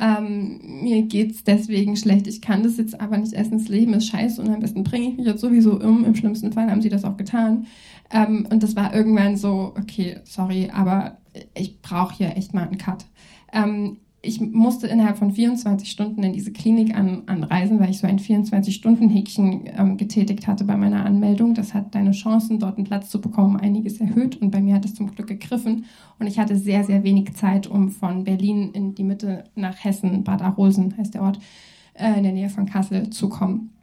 [0.00, 4.08] Ähm, mir geht's deswegen schlecht, ich kann das jetzt aber nicht essen, das Leben ist
[4.08, 6.04] scheiße und am besten bringe ich mich jetzt sowieso um.
[6.04, 7.66] Im schlimmsten Fall haben sie das auch getan.
[8.10, 11.18] Ähm, und das war irgendwann so, okay, sorry, aber
[11.54, 13.06] ich brauche hier echt mal einen Cut.
[13.52, 18.06] Ähm, ich musste innerhalb von 24 Stunden in diese Klinik an, anreisen, weil ich so
[18.06, 21.54] ein 24-Stunden-Häkchen ähm, getätigt hatte bei meiner Anmeldung.
[21.54, 24.40] Das hat deine Chancen, dort einen Platz zu bekommen, einiges erhöht.
[24.40, 25.84] Und bei mir hat es zum Glück gegriffen.
[26.18, 30.24] Und ich hatte sehr, sehr wenig Zeit, um von Berlin in die Mitte nach Hessen,
[30.24, 31.38] Bad Arolsen heißt der Ort,
[31.94, 33.77] äh, in der Nähe von Kassel zu kommen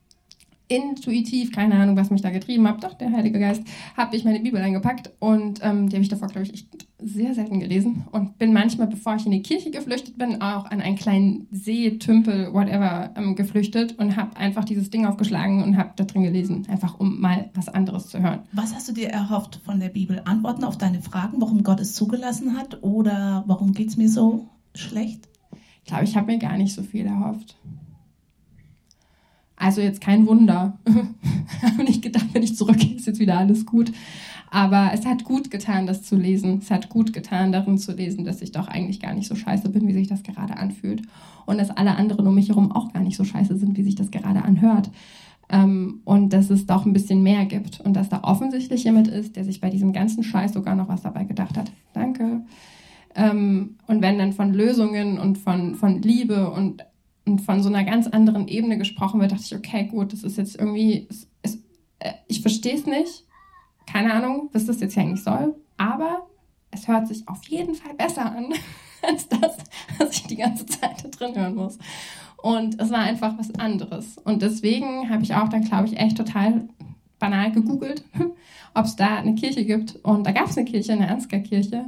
[0.68, 3.64] intuitiv, keine Ahnung, was mich da getrieben hat, doch der Heilige Geist,
[3.96, 7.34] habe ich meine Bibel eingepackt und ähm, die habe ich davor, glaube ich, echt sehr
[7.34, 10.96] selten gelesen und bin manchmal, bevor ich in die Kirche geflüchtet bin, auch an einen
[10.96, 16.04] kleinen See, Tümpel, whatever, ähm, geflüchtet und habe einfach dieses Ding aufgeschlagen und habe da
[16.06, 18.40] drin gelesen, einfach um mal was anderes zu hören.
[18.54, 20.22] Was hast du dir erhofft von der Bibel?
[20.26, 24.48] Antworten auf deine Fragen, warum Gott es zugelassen hat oder warum geht es mir so
[24.74, 25.28] schlecht?
[25.84, 27.58] Ich glaube, ich habe mir gar nicht so viel erhofft.
[29.58, 30.78] Also jetzt kein Wunder.
[31.62, 33.92] habe nicht gedacht, wenn ich zurückgehe, ist jetzt wieder alles gut.
[34.52, 36.60] Aber es hat gut getan, das zu lesen.
[36.62, 39.70] Es hat gut getan, darin zu lesen, dass ich doch eigentlich gar nicht so scheiße
[39.70, 41.02] bin, wie sich das gerade anfühlt.
[41.46, 43.96] Und dass alle anderen um mich herum auch gar nicht so scheiße sind, wie sich
[43.96, 44.90] das gerade anhört.
[45.50, 47.82] Ähm, und dass es doch ein bisschen mehr gibt.
[47.82, 51.02] Und dass da offensichtlich jemand ist, der sich bei diesem ganzen Scheiß sogar noch was
[51.02, 51.72] dabei gedacht hat.
[51.94, 52.46] Danke.
[53.16, 56.84] Ähm, und wenn dann von Lösungen und von, von Liebe und
[57.26, 60.38] und von so einer ganz anderen Ebene gesprochen wird, dachte ich, okay, gut, das ist
[60.38, 61.56] jetzt irgendwie, es, es,
[62.00, 63.26] äh, ich verstehe es nicht,
[63.86, 66.28] keine Ahnung, was das jetzt eigentlich soll, aber
[66.72, 68.54] es hört sich auf jeden Fall besser an
[69.02, 69.58] als das,
[69.98, 71.78] was ich die ganze Zeit da drin hören muss.
[72.38, 74.18] Und es war einfach was anderes.
[74.20, 76.68] Und deswegen habe ich auch dann, glaube ich, echt total
[77.18, 78.04] banal gegoogelt,
[78.74, 79.96] ob es da eine Kirche gibt.
[80.04, 81.86] Und da gab es eine Kirche, eine Ansgar-Kirche,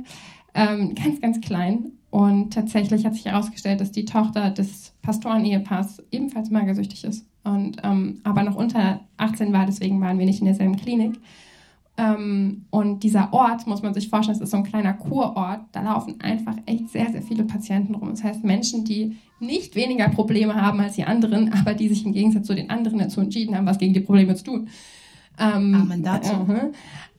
[0.53, 1.91] ähm, ganz, ganz klein.
[2.17, 7.27] Und tatsächlich hat sich herausgestellt, dass die Tochter des Pastoren-Ehepaars ebenfalls magersüchtig ist.
[7.43, 11.19] Und, ähm, aber noch unter 18 war, deswegen waren wir nicht in derselben Klinik.
[11.95, 15.83] Ähm, und dieser Ort, muss man sich vorstellen, das ist so ein kleiner Kurort, da
[15.83, 18.09] laufen einfach echt sehr, sehr viele Patienten rum.
[18.09, 22.13] Das heißt, Menschen, die nicht weniger Probleme haben als die anderen, aber die sich im
[22.13, 24.69] Gegensatz zu den anderen dazu entschieden haben, was gegen die Probleme zu tun.
[25.37, 26.33] Ähm, Amen dazu.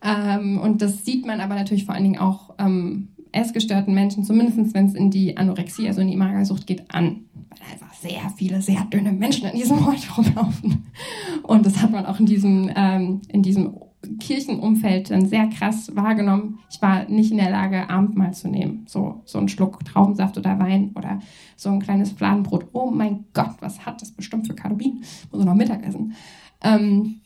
[0.00, 4.74] Äh, und das sieht man aber natürlich vor allen Dingen auch ähm, essgestörten Menschen, zumindest
[4.74, 7.24] wenn es in die Anorexie, also in die Magersucht geht, an.
[7.50, 10.86] Weil einfach sehr viele, sehr dünne Menschen in diesem Ort rumlaufen.
[11.42, 13.74] Und das hat man auch in diesem, ähm, in diesem
[14.20, 16.60] Kirchenumfeld dann sehr krass wahrgenommen.
[16.70, 18.84] Ich war nicht in der Lage, Abendmahl zu nehmen.
[18.86, 21.20] So, so ein Schluck Traubensaft oder Wein oder
[21.56, 22.68] so ein kleines Fladenbrot.
[22.72, 25.02] Oh mein Gott, was hat das bestimmt für Kalorien?
[25.32, 26.14] Muss noch Mittagessen.
[26.62, 27.20] Ähm,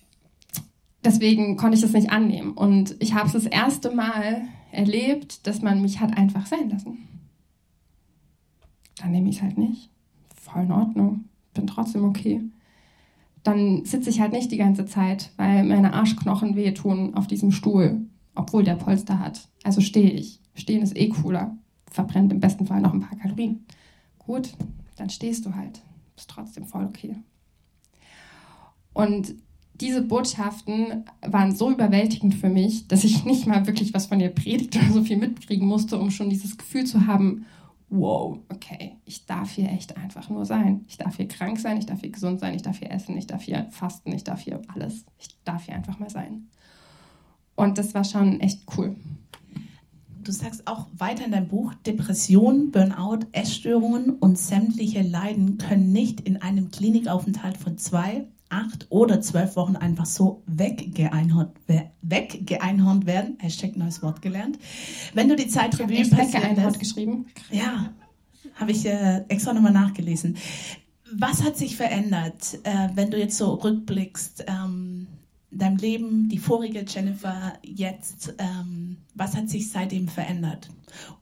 [1.04, 2.52] deswegen konnte ich das nicht annehmen.
[2.52, 6.98] Und ich habe es das erste Mal erlebt, dass man mich hat einfach sein lassen.
[8.96, 9.90] Dann nehme ich es halt nicht.
[10.34, 11.24] Voll in Ordnung.
[11.54, 12.42] Bin trotzdem okay.
[13.42, 18.06] Dann sitze ich halt nicht die ganze Zeit, weil meine Arschknochen wehtun auf diesem Stuhl,
[18.34, 19.48] obwohl der Polster hat.
[19.64, 20.40] Also stehe ich.
[20.54, 21.56] Stehen ist eh cooler.
[21.90, 23.66] Verbrennt im besten Fall noch ein paar Kalorien.
[24.18, 24.54] Gut,
[24.96, 25.82] dann stehst du halt.
[26.16, 27.16] Ist trotzdem voll okay.
[28.92, 29.34] Und
[29.82, 34.30] diese Botschaften waren so überwältigend für mich, dass ich nicht mal wirklich was von ihr
[34.30, 37.44] predigt oder so viel mitkriegen musste, um schon dieses Gefühl zu haben,
[37.90, 40.84] wow, okay, ich darf hier echt einfach nur sein.
[40.88, 43.26] Ich darf hier krank sein, ich darf hier gesund sein, ich darf hier essen, ich
[43.26, 45.04] darf hier fasten, ich darf hier alles.
[45.18, 46.48] Ich darf hier einfach mal sein.
[47.56, 48.96] Und das war schon echt cool.
[50.22, 56.20] Du sagst auch weiter in deinem Buch, Depression, Burnout, Essstörungen und sämtliche Leiden können nicht
[56.20, 61.52] in einem Klinikaufenthalt von zwei, acht oder zwölf Wochen einfach so weggeeinhornt,
[62.02, 63.36] weggeeinhornt werden.
[63.40, 64.58] Hashtag neues Wort gelernt.
[65.14, 67.26] Wenn du die Zeit Revue passieren geschrieben.
[67.50, 67.92] Ja,
[68.54, 70.36] habe ich äh, extra nochmal nachgelesen.
[71.14, 74.44] Was hat sich verändert, äh, wenn du jetzt so rückblickst?
[74.46, 75.06] Ähm,
[75.50, 80.70] dein Leben, die vorige Jennifer, jetzt, ähm, was hat sich seitdem verändert?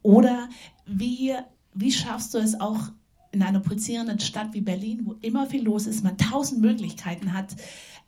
[0.03, 0.49] Oder
[0.87, 1.35] wie,
[1.75, 2.90] wie schaffst du es auch
[3.33, 7.57] in einer pulsierenden Stadt wie Berlin, wo immer viel los ist, man tausend Möglichkeiten hat,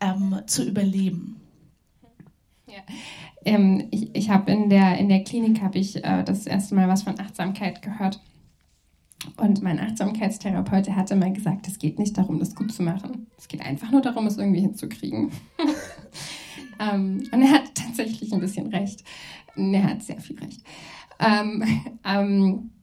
[0.01, 1.41] ähm, zu überleben?
[2.67, 2.83] Ja.
[3.45, 6.89] Ähm, ich ich habe in der, in der Klinik habe ich äh, das erste Mal
[6.89, 8.21] was von Achtsamkeit gehört.
[9.37, 13.29] Und mein Achtsamkeitstherapeut der hatte mal gesagt, es geht nicht darum, das gut zu machen.
[13.39, 15.31] Es geht einfach nur darum, es irgendwie hinzukriegen.
[16.81, 19.05] ähm, und er hat tatsächlich ein bisschen recht.
[19.55, 20.63] Er hat sehr viel recht.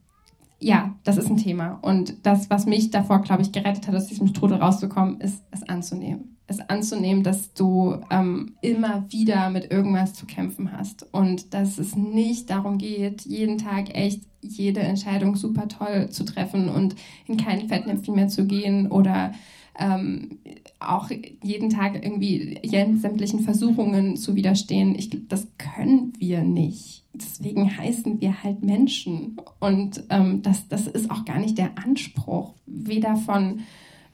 [0.62, 1.78] Ja, das ist ein Thema.
[1.80, 5.66] Und das, was mich davor, glaube ich, gerettet hat, aus diesem Strudel rauszukommen, ist es
[5.66, 6.36] anzunehmen.
[6.46, 11.96] Es anzunehmen, dass du ähm, immer wieder mit irgendwas zu kämpfen hast und dass es
[11.96, 16.94] nicht darum geht, jeden Tag echt jede Entscheidung super toll zu treffen und
[17.26, 19.32] in kein Fettnäpfchen mehr zu gehen oder
[19.78, 20.38] ähm,
[20.78, 21.10] auch
[21.42, 22.60] jeden Tag irgendwie
[22.98, 24.94] sämtlichen Versuchungen zu widerstehen.
[24.94, 26.99] Ich, das können wir nicht.
[27.12, 29.36] Deswegen heißen wir halt Menschen.
[29.58, 33.60] Und ähm, das, das ist auch gar nicht der Anspruch, weder von,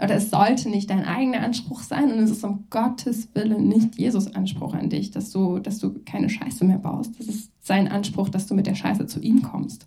[0.03, 3.99] oder es sollte nicht dein eigener Anspruch sein und es ist um Gottes Willen nicht
[3.99, 7.19] Jesus Anspruch an dich, dass du, dass du keine Scheiße mehr baust.
[7.19, 9.87] Das ist sein Anspruch, dass du mit der Scheiße zu ihm kommst.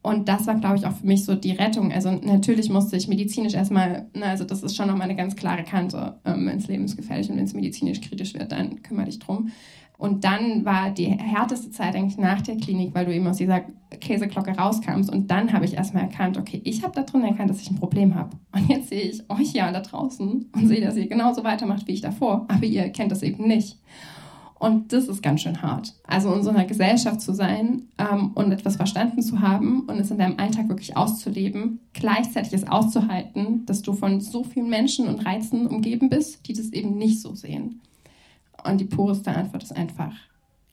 [0.00, 1.92] Und das war, glaube ich, auch für mich so die Rettung.
[1.92, 5.64] Also natürlich musste ich medizinisch erstmal, na, also das ist schon nochmal eine ganz klare
[5.64, 6.18] Kante.
[6.24, 9.50] Ähm, wenn es lebensgefährlich und wenn es medizinisch kritisch wird, dann kümmere dich drum.
[9.98, 13.62] Und dann war die härteste Zeit eigentlich nach der Klinik, weil du eben aus dieser
[14.00, 15.10] Käseglocke rauskamst.
[15.10, 17.80] Und dann habe ich erstmal erkannt, okay, ich habe da drin erkannt, dass ich ein
[17.80, 18.36] Problem habe.
[18.52, 21.92] Und jetzt sehe ich euch ja da draußen und sehe, dass ihr genauso weitermacht wie
[21.92, 22.46] ich davor.
[22.48, 23.76] Aber ihr kennt das eben nicht.
[24.60, 25.94] Und das ist ganz schön hart.
[26.04, 30.10] Also in so einer Gesellschaft zu sein ähm, und etwas verstanden zu haben und es
[30.12, 35.24] in deinem Alltag wirklich auszuleben, gleichzeitig es auszuhalten, dass du von so vielen Menschen und
[35.26, 37.80] Reizen umgeben bist, die das eben nicht so sehen.
[38.64, 40.14] Und die pureste Antwort ist einfach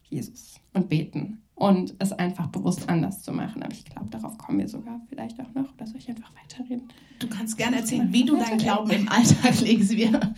[0.08, 3.62] Jesus und beten und es einfach bewusst anders zu machen.
[3.62, 5.72] Aber ich glaube, darauf kommen wir sogar vielleicht auch noch.
[5.74, 6.88] Oder soll ich einfach weiterreden?
[7.18, 9.90] Du kannst gerne erzählen, wie du deinen Glauben im Alltag legst.
[9.90, 10.34] Wir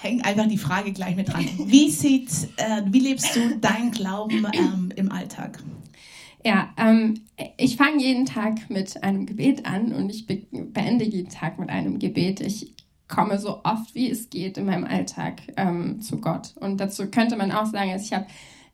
[0.00, 1.46] hängen einfach die Frage gleich mit dran.
[1.64, 5.62] Wie, sieht, äh, wie lebst du deinen Glauben ähm, im Alltag?
[6.44, 7.20] Ja, ähm,
[7.56, 11.68] ich fange jeden Tag mit einem Gebet an und ich be beende jeden Tag mit
[11.68, 12.40] einem Gebet.
[12.40, 12.74] Ich
[13.08, 16.54] komme so oft wie es geht in meinem Alltag ähm, zu Gott.
[16.56, 18.26] Und dazu könnte man auch sagen, also ich habe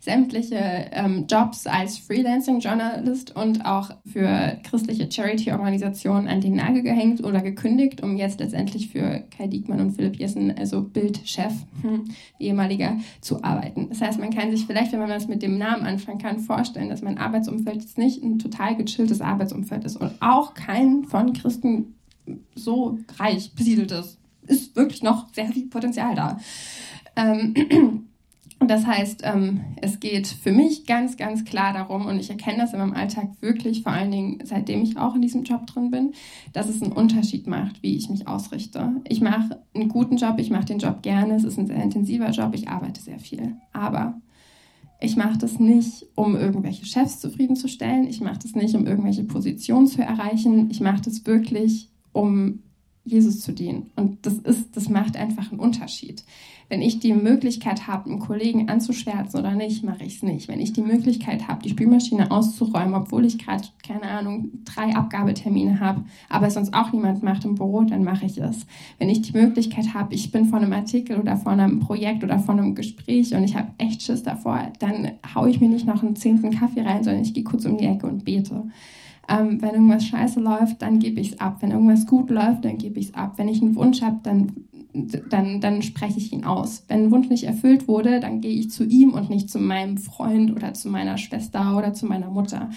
[0.04, 0.58] sämtliche
[0.92, 8.02] ähm, Jobs als Freelancing-Journalist und auch für christliche Charity-Organisationen an den Nagel gehängt oder gekündigt,
[8.02, 12.04] um jetzt letztendlich für Kai Diekmann und Philipp Jessen, also Bildchef, hm,
[12.38, 13.88] ehemaliger, zu arbeiten.
[13.88, 16.90] Das heißt, man kann sich vielleicht, wenn man das mit dem Namen anfangen kann, vorstellen,
[16.90, 21.94] dass mein Arbeitsumfeld jetzt nicht ein total gechilltes Arbeitsumfeld ist und auch kein von Christen
[22.54, 24.18] so reich besiedeltes.
[24.46, 26.38] Ist wirklich noch sehr viel Potenzial da.
[27.16, 27.54] Ähm,
[28.66, 32.72] das heißt, ähm, es geht für mich ganz, ganz klar darum, und ich erkenne das
[32.72, 36.12] in meinem Alltag wirklich, vor allen Dingen seitdem ich auch in diesem Job drin bin,
[36.52, 39.00] dass es einen Unterschied macht, wie ich mich ausrichte.
[39.08, 42.30] Ich mache einen guten Job, ich mache den Job gerne, es ist ein sehr intensiver
[42.30, 43.56] Job, ich arbeite sehr viel.
[43.72, 44.20] Aber
[45.00, 49.86] ich mache das nicht, um irgendwelche Chefs zufriedenzustellen, ich mache das nicht, um irgendwelche Positionen
[49.86, 52.60] zu erreichen, ich mache das wirklich, um
[53.04, 53.90] Jesus zu dienen.
[53.96, 56.24] Und das ist, das macht einfach einen Unterschied.
[56.70, 60.48] Wenn ich die Möglichkeit habe, einen Kollegen anzuschwärzen oder nicht, mache ich es nicht.
[60.48, 65.80] Wenn ich die Möglichkeit habe, die Spülmaschine auszuräumen, obwohl ich gerade, keine Ahnung, drei Abgabetermine
[65.80, 68.66] habe, aber es sonst auch niemand macht im Büro, dann mache ich es.
[68.98, 72.38] Wenn ich die Möglichkeit habe, ich bin vor einem Artikel oder vor einem Projekt oder
[72.38, 76.02] vor einem Gespräch und ich habe echt Schiss davor, dann haue ich mir nicht noch
[76.02, 78.64] einen zehnten Kaffee rein, sondern ich gehe kurz um die Ecke und bete.
[79.28, 81.58] Ähm, wenn irgendwas scheiße läuft, dann gebe ich es ab.
[81.60, 83.34] Wenn irgendwas gut läuft, dann gebe ich es ab.
[83.36, 84.52] Wenn ich einen Wunsch habe, dann,
[85.30, 86.84] dann, dann spreche ich ihn aus.
[86.88, 89.98] Wenn ein Wunsch nicht erfüllt wurde, dann gehe ich zu ihm und nicht zu meinem
[89.98, 92.70] Freund oder zu meiner Schwester oder zu meiner Mutter.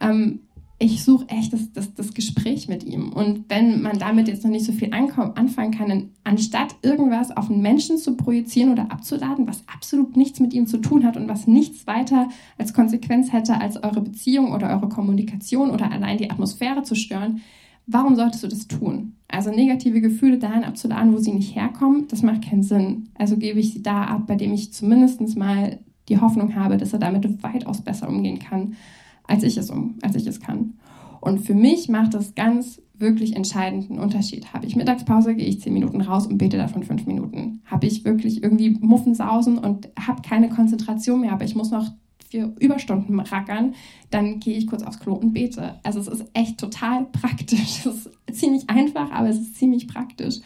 [0.00, 0.40] Ähm,
[0.82, 3.12] ich suche echt das, das, das Gespräch mit ihm.
[3.12, 7.50] Und wenn man damit jetzt noch nicht so viel anfangen kann, dann, anstatt irgendwas auf
[7.50, 11.28] einen Menschen zu projizieren oder abzuladen, was absolut nichts mit ihm zu tun hat und
[11.28, 16.30] was nichts weiter als Konsequenz hätte, als eure Beziehung oder eure Kommunikation oder allein die
[16.30, 17.42] Atmosphäre zu stören,
[17.86, 19.16] warum solltest du das tun?
[19.28, 23.10] Also negative Gefühle dahin abzuladen, wo sie nicht herkommen, das macht keinen Sinn.
[23.18, 26.94] Also gebe ich sie da ab, bei dem ich zumindest mal die Hoffnung habe, dass
[26.94, 28.76] er damit weitaus besser umgehen kann
[29.30, 30.74] als ich es um, als ich es kann.
[31.20, 34.52] Und für mich macht das ganz wirklich entscheidenden Unterschied.
[34.52, 37.62] Habe ich Mittagspause, gehe ich zehn Minuten raus und bete davon fünf Minuten.
[37.64, 41.86] Habe ich wirklich irgendwie Muffensausen und habe keine Konzentration mehr, aber ich muss noch
[42.28, 43.74] vier Überstunden rackern,
[44.10, 45.80] dann gehe ich kurz aufs Klo und bete.
[45.82, 47.86] Also es ist echt total praktisch.
[47.86, 50.36] Es ist ziemlich einfach, aber es ist ziemlich praktisch.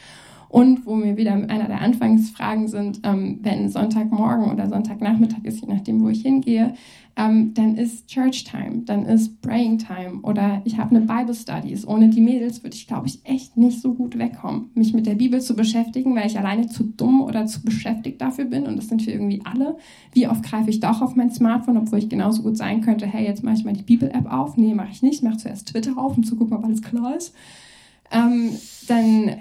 [0.49, 5.67] Und wo mir wieder einer der Anfangsfragen sind, ähm, wenn Sonntagmorgen oder Sonntagnachmittag ist, je
[5.67, 6.75] nachdem, wo ich hingehe,
[7.17, 11.87] ähm, dann ist Church Time, dann ist Praying Time oder ich habe eine Bible Studies.
[11.87, 15.15] Ohne die Mädels würde ich, glaube ich, echt nicht so gut wegkommen, mich mit der
[15.15, 18.89] Bibel zu beschäftigen, weil ich alleine zu dumm oder zu beschäftigt dafür bin und das
[18.89, 19.77] sind wir irgendwie alle.
[20.13, 23.25] Wie oft greife ich doch auf mein Smartphone, obwohl ich genauso gut sein könnte, hey,
[23.25, 24.57] jetzt mache ich mal die Bibel-App auf.
[24.57, 27.33] Nee, mache ich nicht, mache zuerst Twitter auf, um zu gucken, ob alles klar ist.
[28.11, 28.51] Ähm,
[28.89, 29.37] dann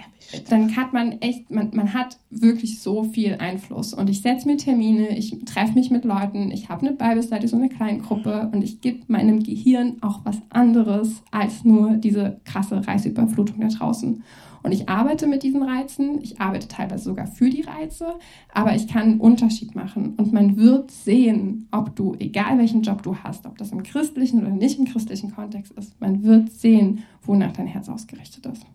[0.49, 3.93] dann hat man echt, man, man hat wirklich so viel Einfluss.
[3.93, 7.47] Und ich setze mir Termine, ich treffe mich mit Leuten, ich habe eine Bible Study,
[7.47, 12.85] so eine Kleingruppe und ich gebe meinem Gehirn auch was anderes als nur diese krasse
[12.85, 14.23] Reizüberflutung da draußen.
[14.63, 18.07] Und ich arbeite mit diesen Reizen, ich arbeite teilweise sogar für die Reize,
[18.53, 20.13] aber ich kann einen Unterschied machen.
[20.15, 24.41] Und man wird sehen, ob du, egal welchen Job du hast, ob das im christlichen
[24.41, 28.65] oder nicht im christlichen Kontext ist, man wird sehen, wonach dein Herz ausgerichtet ist.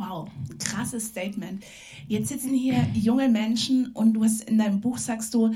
[0.00, 1.62] Wow, krasses Statement.
[2.08, 5.54] Jetzt sitzen hier junge Menschen und du hast in deinem Buch sagst du,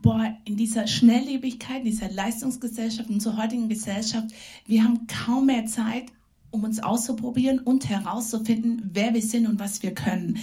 [0.00, 4.28] boah, in dieser Schnelllebigkeit, in dieser Leistungsgesellschaft, in unserer heutigen Gesellschaft,
[4.64, 6.04] wir haben kaum mehr Zeit,
[6.50, 10.38] um uns auszuprobieren und herauszufinden, wer wir sind und was wir können.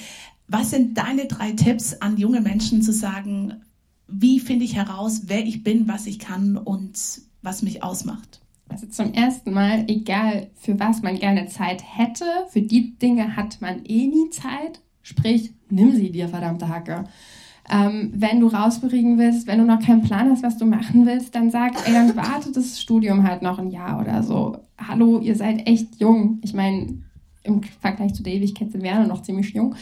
[0.48, 3.64] Was sind deine drei Tipps an junge Menschen zu sagen,
[4.08, 8.41] wie finde ich heraus, wer ich bin, was ich kann und was mich ausmacht?
[8.72, 13.60] Also zum ersten Mal, egal für was man gerne Zeit hätte, für die Dinge hat
[13.60, 14.80] man eh nie Zeit.
[15.02, 17.04] Sprich, nimm sie dir, verdammte Hacke.
[17.70, 21.36] Ähm, wenn du rausberiegen willst, wenn du noch keinen Plan hast, was du machen willst,
[21.36, 24.58] dann sag, ey, dann wartet das Studium halt noch ein Jahr oder so.
[24.78, 26.40] Hallo, ihr seid echt jung.
[26.42, 27.04] Ich meine,
[27.44, 29.76] im Vergleich zu der Ewigkeit sind wir ja noch ziemlich jung.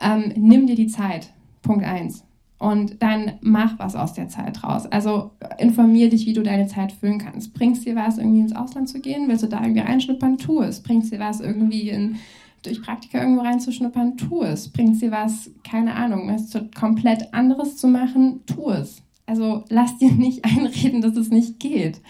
[0.00, 1.30] Ähm, nimm dir die Zeit.
[1.62, 2.24] Punkt eins
[2.60, 4.86] und dann mach was aus der Zeit raus.
[4.86, 7.54] Also informier dich, wie du deine Zeit füllen kannst.
[7.54, 9.28] Bringst dir was, irgendwie ins Ausland zu gehen?
[9.28, 10.36] Willst du da irgendwie reinschnuppern?
[10.36, 10.82] Tu es.
[10.82, 12.16] Bringst dir was, irgendwie in,
[12.62, 14.18] durch Praktika irgendwo reinzuschnuppern?
[14.18, 14.68] Tu es.
[14.68, 18.40] Bringst dir was, keine Ahnung, was komplett anderes zu machen?
[18.44, 19.02] Tu es.
[19.24, 22.02] Also lass dir nicht einreden, dass es nicht geht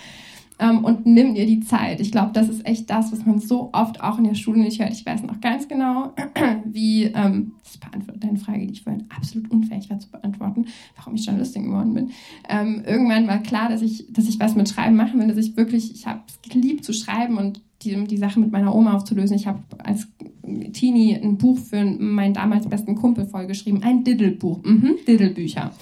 [0.61, 2.01] ähm, und nimm dir die Zeit.
[2.01, 4.81] Ich glaube, das ist echt das, was man so oft auch in der Schule nicht
[4.81, 4.93] hört.
[4.93, 6.13] Ich weiß noch ganz genau,
[6.65, 11.15] wie, ähm, das beantwortet deine Frage, die ich vorhin absolut unfähig war zu beantworten, warum
[11.15, 12.11] ich Journalistin geworden bin.
[12.49, 15.57] Ähm, irgendwann war klar, dass ich, dass ich was mit Schreiben machen will, dass ich
[15.57, 19.37] wirklich, ich habe es geliebt zu schreiben und die, die Sache mit meiner Oma aufzulösen.
[19.37, 20.07] Ich habe als
[20.73, 25.73] Teenie ein Buch für meinen damals besten Kumpel vollgeschrieben, ein Diddle-Buch, mhm, Diddle-Bücher.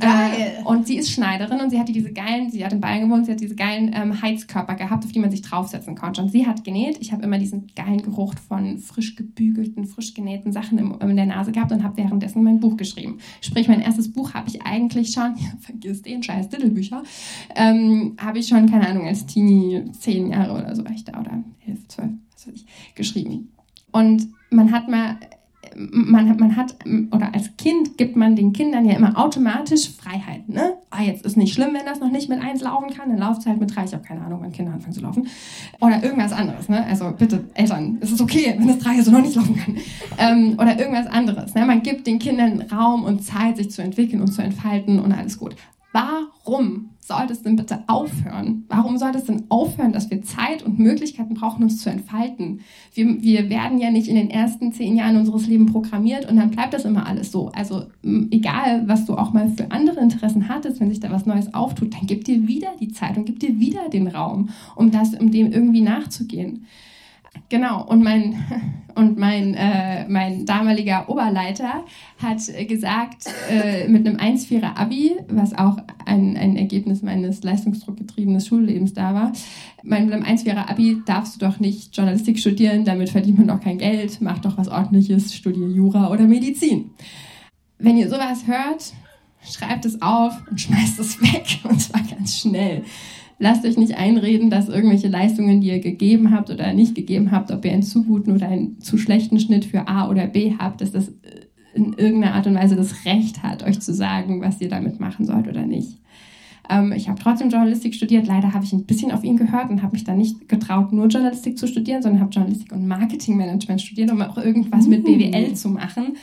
[0.00, 3.26] Äh, und sie ist Schneiderin und sie hatte diese geilen, sie hat in Bayern gewohnt,
[3.26, 6.22] sie hat diese geilen ähm, Heizkörper gehabt, auf die man sich draufsetzen konnte.
[6.22, 6.98] Und sie hat genäht.
[7.00, 11.26] Ich habe immer diesen geilen Geruch von frisch gebügelten, frisch genähten Sachen im, in der
[11.26, 13.18] Nase gehabt und habe währenddessen mein Buch geschrieben.
[13.40, 17.02] Sprich, mein erstes Buch habe ich eigentlich schon, ja, vergiss den scheiß Diddle-Bücher,
[17.54, 21.20] ähm, habe ich schon, keine Ahnung, als Teenie, zehn Jahre oder so, war ich da,
[21.20, 23.48] oder elf, zwölf, was weiß ich, geschrieben.
[23.92, 25.16] Und man hat mal,
[25.76, 26.74] man, man hat,
[27.12, 30.48] oder als Kind gibt man den Kindern ja immer automatisch Freiheit.
[30.48, 30.74] Ne?
[30.90, 33.40] Ah, jetzt ist nicht schlimm, wenn das noch nicht mit eins laufen kann, dann lauft
[33.40, 33.84] es halt mit drei.
[33.84, 35.28] Ich habe keine Ahnung, wann Kinder anfangen zu laufen.
[35.80, 36.68] Oder irgendwas anderes.
[36.68, 36.84] Ne?
[36.86, 39.76] Also bitte, Eltern, es ist okay, wenn das drei und noch nicht laufen kann.
[40.18, 41.54] Ähm, oder irgendwas anderes.
[41.54, 41.64] Ne?
[41.64, 45.38] Man gibt den Kindern Raum und Zeit, sich zu entwickeln und zu entfalten und alles
[45.38, 45.54] gut.
[45.92, 48.64] Warum soll das denn bitte aufhören?
[48.68, 52.60] Warum soll das denn aufhören, dass wir Zeit und Möglichkeiten brauchen, uns zu entfalten?
[52.94, 56.52] Wir, wir werden ja nicht in den ersten zehn Jahren unseres Lebens programmiert und dann
[56.52, 57.48] bleibt das immer alles so.
[57.48, 57.86] Also
[58.30, 61.92] egal, was du auch mal für andere Interessen hattest, wenn sich da was Neues auftut,
[61.94, 65.32] dann gib dir wieder die Zeit und gib dir wieder den Raum, um das, um
[65.32, 66.66] dem irgendwie nachzugehen.
[67.48, 68.36] Genau, und mein,
[68.94, 71.84] und mein, äh, mein damaliger Oberleiter
[72.18, 78.94] hat gesagt, äh, mit einem 1,4er Abi, was auch ein, ein Ergebnis meines leistungsdruckgetriebenen Schullebens
[78.94, 79.32] da war,
[79.82, 83.78] mit einem 1,4er Abi darfst du doch nicht Journalistik studieren, damit verdient man doch kein
[83.78, 86.90] Geld, mach doch was ordentliches, studiere Jura oder Medizin.
[87.78, 88.92] Wenn ihr sowas hört,
[89.42, 92.84] schreibt es auf und schmeißt es weg, und zwar ganz schnell.
[93.42, 97.50] Lasst euch nicht einreden, dass irgendwelche Leistungen, die ihr gegeben habt oder nicht gegeben habt,
[97.50, 100.82] ob ihr einen zu guten oder einen zu schlechten Schnitt für A oder B habt,
[100.82, 101.10] dass das
[101.72, 105.24] in irgendeiner Art und Weise das Recht hat, euch zu sagen, was ihr damit machen
[105.24, 105.96] sollt oder nicht.
[106.68, 108.26] Ähm, ich habe trotzdem Journalistik studiert.
[108.26, 111.06] Leider habe ich ein bisschen auf ihn gehört und habe mich dann nicht getraut, nur
[111.06, 115.16] Journalistik zu studieren, sondern habe Journalistik und Marketingmanagement studiert, um auch irgendwas mit uh.
[115.16, 116.16] BWL zu machen.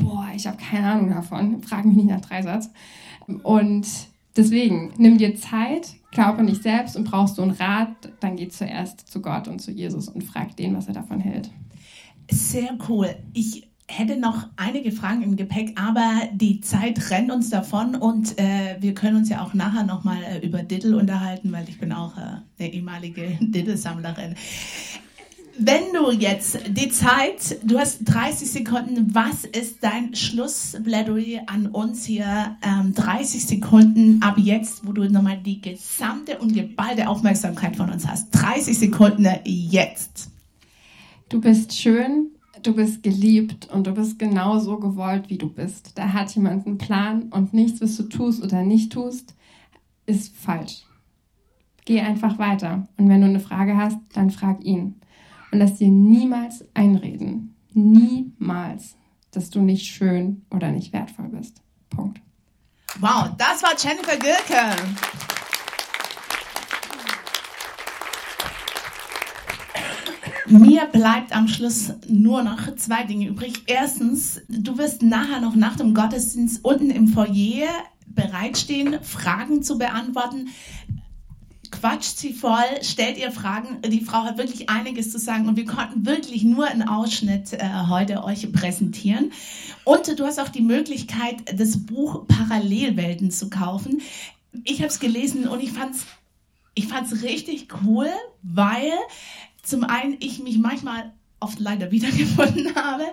[0.00, 1.60] Boah, ich habe keine Ahnung davon.
[1.62, 2.70] Frag mich nicht nach Dreisatz.
[3.42, 3.86] Und
[4.36, 9.08] deswegen, nimm dir Zeit, glaube nicht selbst und brauchst du einen Rat, dann geh zuerst
[9.08, 11.50] zu Gott und zu Jesus und frag den, was er davon hält.
[12.30, 13.14] Sehr cool.
[13.32, 18.76] Ich hätte noch einige Fragen im Gepäck, aber die Zeit rennt uns davon und äh,
[18.80, 22.16] wir können uns ja auch nachher nochmal äh, über Diddle unterhalten, weil ich bin auch
[22.18, 22.20] äh,
[22.58, 24.34] eine ehemalige Diddle-Sammlerin.
[25.60, 32.04] Wenn du jetzt die Zeit, du hast 30 Sekunden, was ist dein Schlussplädoyer an uns
[32.04, 32.56] hier?
[32.62, 38.06] Ähm, 30 Sekunden ab jetzt, wo du nochmal die gesamte und geballte Aufmerksamkeit von uns
[38.06, 38.30] hast.
[38.30, 40.30] 30 Sekunden jetzt.
[41.28, 42.28] Du bist schön,
[42.62, 45.98] du bist geliebt und du bist genauso gewollt, wie du bist.
[45.98, 49.34] Da hat jemand einen Plan und nichts, was du tust oder nicht tust,
[50.06, 50.84] ist falsch.
[51.84, 52.86] Geh einfach weiter.
[52.96, 54.94] Und wenn du eine Frage hast, dann frag ihn
[55.50, 58.96] und lass dir niemals einreden, niemals,
[59.30, 61.62] dass du nicht schön oder nicht wertvoll bist.
[61.90, 62.20] Punkt.
[63.00, 64.76] Wow, das war Jennifer Gilke.
[70.46, 73.64] Mir bleibt am Schluss nur noch zwei Dinge übrig.
[73.66, 77.68] Erstens, du wirst nachher noch nach dem Gottesdienst unten im Foyer
[78.06, 80.48] bereitstehen, Fragen zu beantworten
[81.80, 83.80] quatscht sie voll, stellt ihr Fragen.
[83.82, 87.68] Die Frau hat wirklich einiges zu sagen und wir konnten wirklich nur einen Ausschnitt äh,
[87.88, 89.32] heute euch präsentieren.
[89.84, 94.02] Und du hast auch die Möglichkeit, das Buch Parallelwelten zu kaufen.
[94.64, 96.06] Ich habe es gelesen und ich fand's,
[96.74, 98.08] ich fand's richtig cool,
[98.42, 98.92] weil
[99.62, 103.04] zum einen ich mich manchmal oft leider wiedergefunden habe.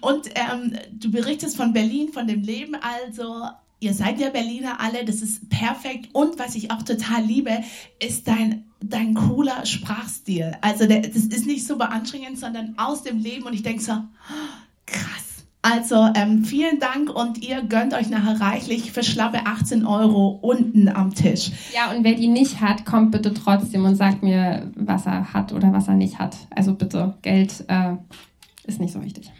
[0.00, 3.48] Und ähm, du berichtest von Berlin, von dem Leben, also
[3.82, 6.10] ihr seid ja Berliner alle, das ist perfekt.
[6.12, 7.50] Und was ich auch total liebe,
[7.98, 10.52] ist dein, dein cooler Sprachstil.
[10.60, 13.44] Also der, das ist nicht so beanstrengend, sondern aus dem Leben.
[13.44, 13.92] Und ich denke so,
[14.86, 15.32] krass.
[15.62, 20.88] Also ähm, vielen Dank und ihr gönnt euch nachher reichlich für schlappe 18 Euro unten
[20.88, 21.52] am Tisch.
[21.72, 25.52] Ja, und wer die nicht hat, kommt bitte trotzdem und sagt mir, was er hat
[25.52, 26.36] oder was er nicht hat.
[26.50, 27.94] Also bitte, Geld äh,
[28.64, 29.30] ist nicht so wichtig.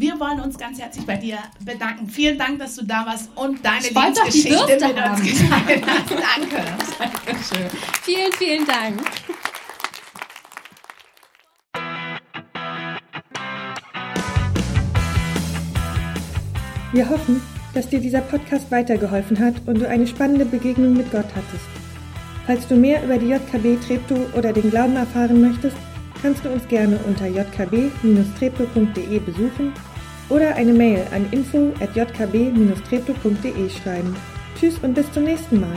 [0.00, 2.08] Wir wollen uns ganz herzlich bei dir bedanken.
[2.08, 5.20] Vielen Dank, dass du da warst und deine ich Lebensgeschichte mit haben.
[5.20, 6.10] uns geteilt hast.
[6.10, 6.64] Danke.
[7.26, 7.68] Dankeschön.
[8.04, 9.00] Vielen, vielen Dank.
[16.92, 17.42] Wir hoffen,
[17.74, 21.66] dass dir dieser Podcast weitergeholfen hat und du eine spannende Begegnung mit Gott hattest.
[22.46, 25.76] Falls du mehr über die JKB Treptow oder den Glauben erfahren möchtest,
[26.22, 29.72] kannst du uns gerne unter jkb-treptow.de besuchen
[30.28, 34.16] oder eine Mail an info@jkb-treptow.de schreiben.
[34.58, 35.74] Tschüss und bis zum nächsten Mal.